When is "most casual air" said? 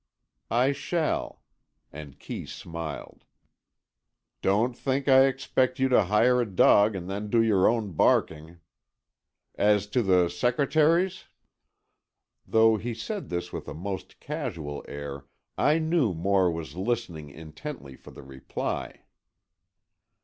13.75-15.27